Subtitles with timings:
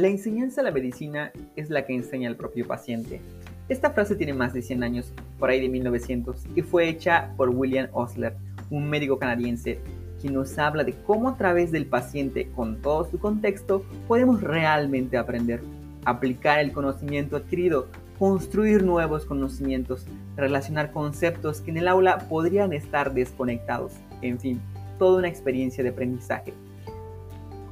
[0.00, 3.20] La enseñanza de la medicina es la que enseña al propio paciente.
[3.68, 7.50] Esta frase tiene más de 100 años, por ahí de 1900, y fue hecha por
[7.50, 8.34] William Osler,
[8.70, 9.78] un médico canadiense,
[10.18, 15.18] quien nos habla de cómo a través del paciente, con todo su contexto, podemos realmente
[15.18, 15.60] aprender,
[16.06, 17.88] aplicar el conocimiento adquirido,
[18.18, 23.92] construir nuevos conocimientos, relacionar conceptos que en el aula podrían estar desconectados,
[24.22, 24.62] en fin,
[24.98, 26.54] toda una experiencia de aprendizaje.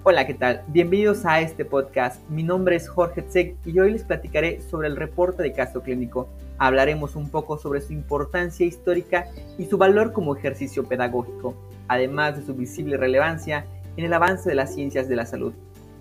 [0.04, 0.62] Hola, ¿qué tal?
[0.68, 2.26] Bienvenidos a este podcast.
[2.30, 6.28] Mi nombre es Jorge Tsek y hoy les platicaré sobre el reporte de caso clínico.
[6.56, 9.26] Hablaremos un poco sobre su importancia histórica
[9.58, 11.56] y su valor como ejercicio pedagógico,
[11.88, 13.66] además de su visible relevancia
[13.96, 15.52] en el avance de las ciencias de la salud.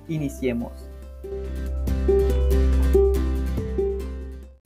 [0.07, 0.71] Iniciemos.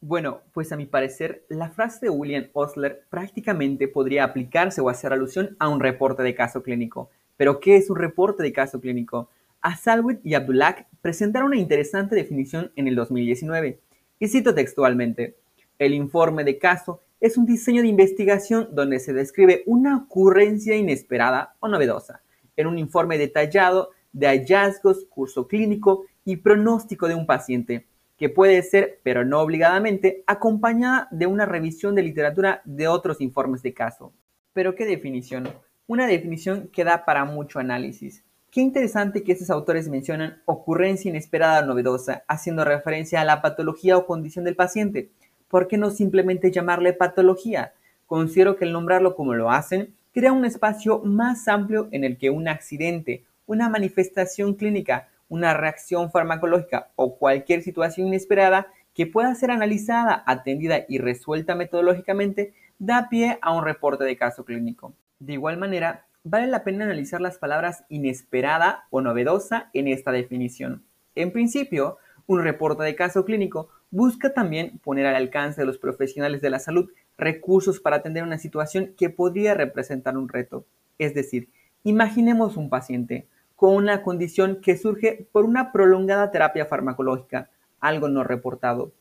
[0.02, 5.13] Bueno, pues a mi parecer, la frase de William Osler prácticamente podría aplicarse o hacer
[5.13, 9.30] alusión a un reporte de caso clínico pero, ¿qué es un reporte de caso clínico?
[9.61, 13.80] Asalwit y Abdullah presentaron una interesante definición en el 2019.
[14.19, 15.38] Y cito textualmente,
[15.80, 21.56] el informe de caso es un diseño de investigación donde se describe una ocurrencia inesperada
[21.59, 22.22] o novedosa,
[22.56, 28.61] en un informe detallado de hallazgos, curso clínico y pronóstico de un paciente, que puede
[28.63, 34.13] ser, pero no obligadamente, acompañada de una revisión de literatura de otros informes de caso.
[34.53, 35.47] Pero ¿qué definición?
[35.92, 38.23] Una definición que da para mucho análisis.
[38.50, 43.97] Qué interesante que estos autores mencionan ocurrencia inesperada o novedosa, haciendo referencia a la patología
[43.97, 45.09] o condición del paciente.
[45.50, 47.73] ¿Por qué no simplemente llamarle patología?
[48.06, 52.30] Considero que el nombrarlo como lo hacen crea un espacio más amplio en el que
[52.30, 59.52] un accidente, una manifestación clínica, una reacción farmacológica o cualquier situación inesperada que pueda ser
[59.52, 64.94] analizada, atendida y resuelta metodológicamente da pie a un reporte de caso clínico.
[65.22, 70.83] De igual manera, vale la pena analizar las palabras inesperada o novedosa en esta definición.
[71.13, 76.41] En principio, un reporte de caso clínico busca también poner al alcance de los profesionales
[76.41, 80.66] de la salud recursos para atender una situación que podría representar un reto.
[80.97, 81.50] Es decir,
[81.84, 88.23] imaginemos un paciente con una condición que surge por una prolongada terapia farmacológica, algo no
[88.23, 88.91] reportado.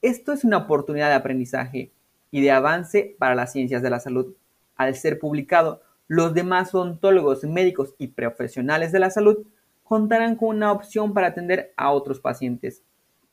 [0.00, 1.90] Esto es una oportunidad de aprendizaje
[2.30, 4.34] y de avance para las ciencias de la salud
[4.78, 9.46] al ser publicado, los demás odontólogos, médicos y profesionales de la salud
[9.84, 12.82] contarán con una opción para atender a otros pacientes,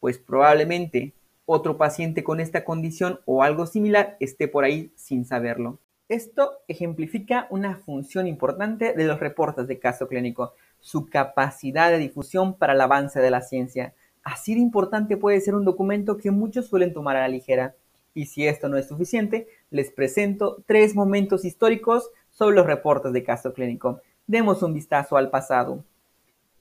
[0.02, 1.14] pues probablemente
[1.46, 5.80] otro paciente con esta condición o algo similar esté por ahí sin saberlo.
[6.08, 12.58] Esto ejemplifica una función importante de los reportes de caso clínico, su capacidad de difusión
[12.58, 13.94] para el avance de la ciencia.
[14.24, 17.76] Así de importante puede ser un documento que muchos suelen tomar a la ligera.
[18.14, 23.24] Y si esto no es suficiente, les presento tres momentos históricos sobre los reportes de
[23.24, 24.02] caso clínico.
[24.28, 25.84] Demos un vistazo al pasado.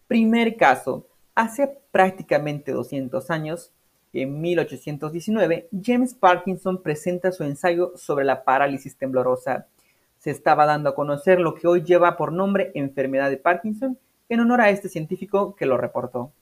[0.07, 1.07] Primer caso.
[1.35, 3.73] Hace prácticamente 200 años,
[4.13, 9.67] en 1819, James Parkinson presenta su ensayo sobre la parálisis temblorosa.
[10.19, 13.99] Se estaba dando a conocer lo que hoy lleva por nombre enfermedad de Parkinson
[14.29, 16.33] en honor a este científico que lo reportó.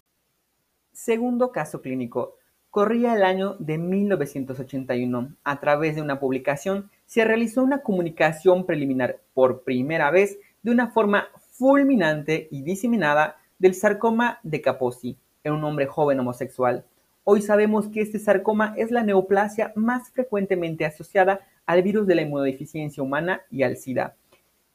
[0.92, 2.36] Segundo caso clínico.
[2.72, 5.36] Corría el año de 1981.
[5.44, 10.88] A través de una publicación se realizó una comunicación preliminar por primera vez de una
[10.88, 16.86] forma fulminante y diseminada del sarcoma de Kaposi en un hombre joven homosexual.
[17.24, 22.22] Hoy sabemos que este sarcoma es la neoplasia más frecuentemente asociada al virus de la
[22.22, 24.16] inmunodeficiencia humana y al SIDA.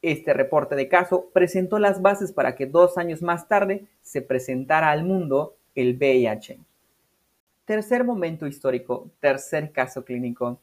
[0.03, 4.91] Este reporte de caso presentó las bases para que dos años más tarde se presentara
[4.91, 6.59] al mundo el VIH.
[7.67, 10.61] Tercer momento histórico, tercer caso clínico.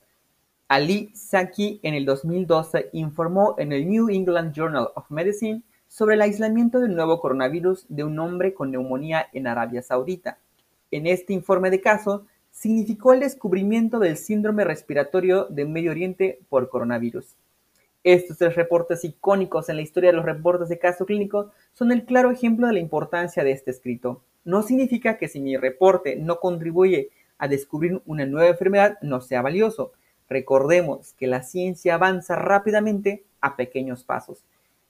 [0.69, 6.23] Ali Saki en el 2012 informó en el New England Journal of Medicine sobre el
[6.23, 10.39] aislamiento del nuevo coronavirus de un hombre con neumonía en Arabia Saudita.
[10.91, 16.71] En este informe de caso, significó el descubrimiento del síndrome respiratorio de Medio Oriente por
[16.71, 17.37] coronavirus.
[18.03, 22.07] Estos tres reportes icónicos en la historia de los reportes de caso clínico son el
[22.07, 26.41] claro ejemplo de la importancia de este escrito no significa que si mi reporte no
[26.41, 29.93] contribuye a descubrir una nueva enfermedad no sea valioso.
[30.29, 34.45] Recordemos que la ciencia avanza rápidamente a pequeños pasos.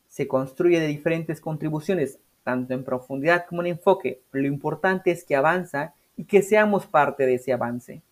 [0.09, 4.21] Se construye de diferentes contribuciones, tanto en profundidad como en enfoque.
[4.33, 8.03] Lo importante es que avanza y que seamos parte de ese avance.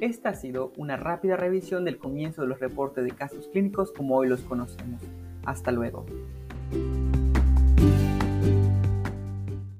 [0.00, 4.16] Esta ha sido una rápida revisión del comienzo de los reportes de casos clínicos como
[4.16, 5.00] hoy los conocemos.
[5.44, 6.04] Hasta luego.